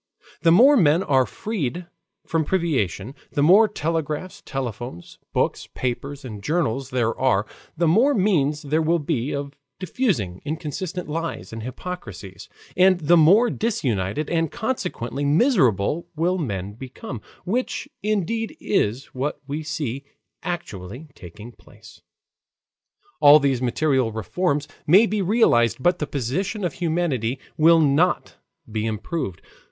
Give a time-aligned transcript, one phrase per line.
[0.41, 1.85] The more men are freed
[2.25, 7.45] from privation; the more telegraphs, telephones, books, papers, and journals there are;
[7.77, 13.51] the more means there will be of diffusing inconsistent lies and hypocrisies, and the more
[13.51, 20.03] disunited and consequently miserable will men become, which indeed is what we see
[20.41, 22.01] actually taking place.
[23.19, 28.37] All these material reforms may be realized, but the position of humanity will not
[28.71, 29.41] be improved.